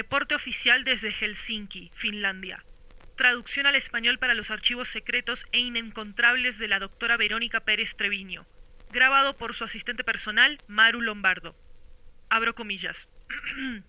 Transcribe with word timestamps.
Reporte 0.00 0.34
oficial 0.34 0.82
desde 0.82 1.12
Helsinki, 1.12 1.90
Finlandia. 1.94 2.64
Traducción 3.18 3.66
al 3.66 3.74
español 3.74 4.18
para 4.18 4.32
los 4.32 4.50
archivos 4.50 4.88
secretos 4.88 5.44
e 5.52 5.58
inencontrables 5.58 6.58
de 6.58 6.68
la 6.68 6.78
doctora 6.78 7.18
Verónica 7.18 7.60
Pérez 7.60 7.94
Treviño. 7.96 8.46
Grabado 8.90 9.36
por 9.36 9.54
su 9.54 9.64
asistente 9.64 10.02
personal, 10.02 10.56
Maru 10.68 11.02
Lombardo. 11.02 11.54
Abro 12.30 12.54
comillas. 12.54 13.10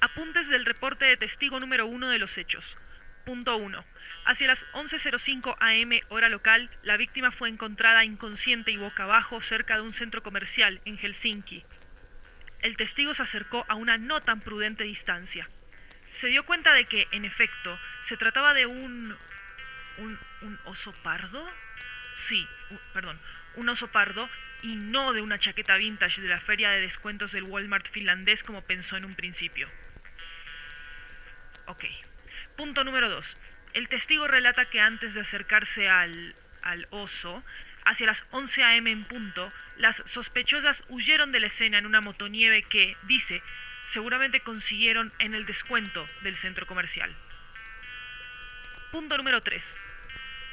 Apuntes 0.00 0.48
del 0.48 0.64
reporte 0.64 1.04
de 1.04 1.18
testigo 1.18 1.60
número 1.60 1.84
uno 1.84 2.08
de 2.08 2.18
los 2.18 2.38
hechos. 2.38 2.78
Punto 3.26 3.54
1. 3.58 3.84
Hacia 4.24 4.46
las 4.46 4.64
11.05 4.72 5.56
am 5.60 5.90
hora 6.08 6.30
local, 6.30 6.70
la 6.82 6.96
víctima 6.96 7.32
fue 7.32 7.50
encontrada 7.50 8.06
inconsciente 8.06 8.70
y 8.70 8.78
boca 8.78 9.02
abajo 9.02 9.42
cerca 9.42 9.74
de 9.74 9.82
un 9.82 9.92
centro 9.92 10.22
comercial 10.22 10.80
en 10.86 10.96
Helsinki. 10.96 11.66
El 12.62 12.76
testigo 12.76 13.12
se 13.14 13.22
acercó 13.22 13.64
a 13.68 13.74
una 13.74 13.98
no 13.98 14.22
tan 14.22 14.40
prudente 14.40 14.84
distancia. 14.84 15.48
Se 16.10 16.28
dio 16.28 16.44
cuenta 16.44 16.72
de 16.74 16.86
que, 16.86 17.08
en 17.10 17.24
efecto, 17.24 17.78
se 18.02 18.16
trataba 18.16 18.54
de 18.54 18.66
un... 18.66 19.16
un, 19.98 20.18
un 20.42 20.60
oso 20.64 20.92
pardo. 21.02 21.48
Sí, 22.16 22.46
perdón, 22.92 23.20
un 23.56 23.68
oso 23.68 23.88
pardo 23.88 24.28
y 24.62 24.76
no 24.76 25.12
de 25.12 25.20
una 25.20 25.38
chaqueta 25.38 25.76
vintage 25.76 26.20
de 26.20 26.28
la 26.28 26.40
feria 26.40 26.70
de 26.70 26.80
descuentos 26.80 27.32
del 27.32 27.44
Walmart 27.44 27.88
finlandés 27.90 28.44
como 28.44 28.62
pensó 28.62 28.96
en 28.96 29.04
un 29.04 29.14
principio. 29.14 29.68
Ok. 31.66 31.84
Punto 32.56 32.84
número 32.84 33.08
2. 33.08 33.36
El 33.74 33.88
testigo 33.88 34.28
relata 34.28 34.66
que 34.66 34.80
antes 34.80 35.14
de 35.14 35.20
acercarse 35.20 35.88
al, 35.88 36.36
al 36.62 36.86
oso, 36.90 37.42
hacia 37.84 38.06
las 38.06 38.24
11 38.30 38.62
a.m. 38.62 38.90
en 38.90 39.04
punto, 39.04 39.52
las 39.76 40.02
sospechosas 40.06 40.84
huyeron 40.88 41.32
de 41.32 41.40
la 41.40 41.46
escena 41.48 41.78
en 41.78 41.86
una 41.86 42.00
motonieve 42.00 42.62
que, 42.62 42.96
dice, 43.04 43.42
seguramente 43.84 44.40
consiguieron 44.40 45.12
en 45.18 45.34
el 45.34 45.46
descuento 45.46 46.08
del 46.22 46.36
centro 46.36 46.66
comercial. 46.66 47.14
Punto 48.90 49.16
número 49.16 49.42
3. 49.42 49.76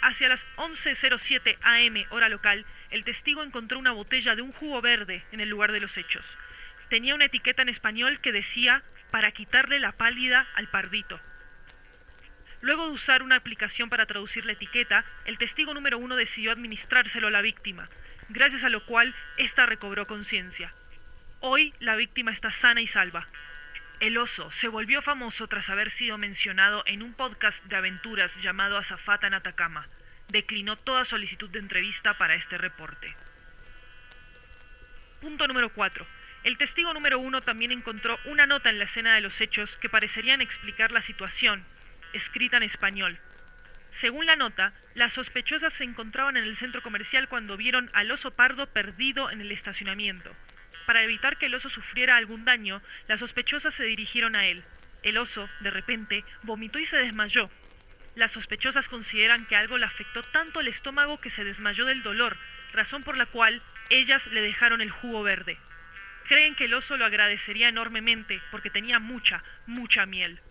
Hacia 0.02 0.30
las 0.30 0.48
11.07 0.56 1.58
am 1.62 2.06
hora 2.10 2.30
local, 2.30 2.66
el 2.90 3.04
testigo 3.04 3.44
encontró 3.44 3.78
una 3.78 3.92
botella 3.92 4.36
de 4.36 4.42
un 4.42 4.54
jugo 4.54 4.82
verde 4.82 5.26
en 5.32 5.42
el 5.42 5.50
lugar 5.50 5.72
de 5.74 5.82
los 5.82 5.98
hechos. 5.98 6.26
Tenía 6.90 7.16
una 7.16 7.26
etiqueta 7.26 7.62
en 7.62 7.70
español 7.70 8.22
que 8.22 8.32
decía 8.32 8.84
para 9.12 9.32
quitarle 9.32 9.80
la 9.80 9.92
pálida 9.92 10.48
al 10.56 10.70
pardito. 10.70 11.20
Luego 12.62 12.88
de 12.88 12.94
usar 12.94 13.24
una 13.24 13.38
aplicación 13.38 13.90
para 13.90 14.06
traducir 14.06 14.46
la 14.46 14.52
etiqueta, 14.52 15.06
el 15.26 15.38
testigo 15.38 15.74
número 15.74 15.98
uno 15.98 16.16
decidió 16.16 16.52
administrárselo 16.52 17.28
a 17.28 17.32
la 17.32 17.42
víctima, 17.42 17.90
gracias 18.28 18.64
a 18.64 18.70
lo 18.70 18.86
cual 18.86 19.16
ésta 19.38 19.66
recobró 19.66 20.08
conciencia. 20.08 20.74
Hoy 21.40 21.74
la 21.80 21.96
víctima 21.96 22.32
está 22.32 22.52
sana 22.52 22.82
y 22.82 22.88
salva. 22.88 23.28
El 24.02 24.18
oso 24.18 24.52
se 24.52 24.68
volvió 24.68 25.02
famoso 25.02 25.48
tras 25.48 25.70
haber 25.70 25.90
sido 25.90 26.18
mencionado 26.18 26.84
en 26.86 27.02
un 27.02 27.14
podcast 27.14 27.64
de 27.66 27.78
aventuras 27.78 28.36
llamado 28.42 28.78
Azafata 28.78 29.28
en 29.28 29.34
Atacama. 29.34 29.88
Declinó 30.28 30.76
toda 30.76 31.06
solicitud 31.06 31.50
de 31.50 31.60
entrevista 31.60 32.18
para 32.18 32.36
este 32.36 32.58
reporte. 32.58 33.16
Punto 35.22 35.48
número 35.48 35.70
4. 35.70 36.06
El 36.44 36.58
testigo 36.58 36.94
número 36.94 37.20
uno 37.20 37.42
también 37.42 37.72
encontró 37.72 38.18
una 38.26 38.46
nota 38.46 38.70
en 38.70 38.80
la 38.80 38.86
escena 38.86 39.16
de 39.16 39.22
los 39.22 39.42
hechos 39.42 39.78
que 39.78 39.90
parecerían 39.90 40.40
explicar 40.40 40.92
la 40.92 41.02
situación, 41.02 41.66
escrita 42.14 42.58
en 42.58 42.64
español. 42.64 43.20
Según 43.92 44.26
la 44.26 44.36
nota, 44.36 44.74
las 44.94 45.14
sospechosas 45.14 45.74
se 45.74 45.84
encontraban 45.84 46.38
en 46.38 46.44
el 46.44 46.56
centro 46.56 46.82
comercial 46.82 47.28
cuando 47.28 47.58
vieron 47.58 47.90
al 47.94 48.12
oso 48.12 48.32
pardo 48.32 48.68
perdido 48.68 49.32
en 49.32 49.42
el 49.42 49.52
estacionamiento. 49.52 50.36
Para 50.86 51.04
evitar 51.04 51.38
que 51.38 51.48
el 51.48 51.56
oso 51.56 51.70
sufriera 51.70 52.18
algún 52.18 52.46
daño, 52.46 52.82
las 53.08 53.20
sospechosas 53.20 53.74
se 53.74 53.84
dirigieron 53.84 54.36
a 54.36 54.48
él. 54.48 54.64
El 55.04 55.18
oso, 55.18 55.50
de 55.60 55.72
repente, 55.72 56.24
vomitó 56.44 56.80
y 56.80 56.86
se 56.86 56.98
desmayó. 56.98 57.50
Las 58.16 58.32
sospechosas 58.32 58.90
consideran 58.90 59.46
que 59.46 59.56
algo 59.56 59.78
le 59.78 59.86
afectó 59.86 60.22
tanto 60.22 60.60
el 60.60 60.68
estómago 60.68 61.22
que 61.22 61.30
se 61.30 61.44
desmayó 61.44 61.86
del 61.86 62.04
dolor, 62.04 62.38
razón 62.74 63.04
por 63.04 63.18
la 63.18 63.26
cual 63.28 63.62
ellas 63.90 64.28
le 64.28 64.42
dejaron 64.42 64.82
el 64.82 64.92
jugo 64.92 65.24
verde. 65.24 65.58
Creen 66.28 66.56
que 66.56 66.66
el 66.66 66.74
oso 66.74 66.98
lo 66.98 67.06
agradecería 67.06 67.70
enormemente 67.70 68.42
porque 68.52 68.70
tenía 68.70 69.00
mucha, 69.00 69.44
mucha 69.66 70.06
miel. 70.06 70.42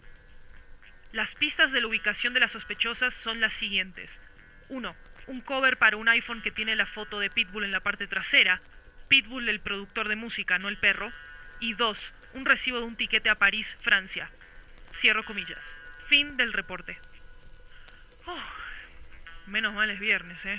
Las 1.12 1.34
pistas 1.34 1.72
de 1.72 1.80
la 1.80 1.86
ubicación 1.86 2.34
de 2.34 2.40
las 2.40 2.52
sospechosas 2.52 3.14
son 3.14 3.40
las 3.40 3.54
siguientes. 3.54 4.20
1. 4.68 4.94
Un 5.26 5.40
cover 5.40 5.78
para 5.78 5.96
un 5.96 6.08
iPhone 6.08 6.42
que 6.42 6.50
tiene 6.50 6.76
la 6.76 6.86
foto 6.86 7.18
de 7.18 7.30
Pitbull 7.30 7.64
en 7.64 7.72
la 7.72 7.80
parte 7.80 8.06
trasera. 8.06 8.60
Pitbull 9.08 9.48
el 9.48 9.60
productor 9.60 10.08
de 10.08 10.16
música, 10.16 10.58
no 10.58 10.68
el 10.68 10.76
perro. 10.76 11.10
Y 11.60 11.74
2. 11.74 12.12
Un 12.34 12.44
recibo 12.44 12.78
de 12.78 12.84
un 12.84 12.96
tiquete 12.96 13.30
a 13.30 13.36
París, 13.36 13.76
Francia. 13.80 14.30
Cierro 14.92 15.24
comillas. 15.24 15.64
Fin 16.08 16.36
del 16.36 16.52
reporte. 16.52 16.98
Menos 19.46 19.72
mal 19.72 19.88
es 19.88 19.98
viernes, 19.98 20.44
¿eh? 20.44 20.58